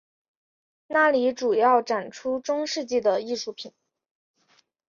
[0.87, 3.71] 那里主要展出中世纪的艺术品。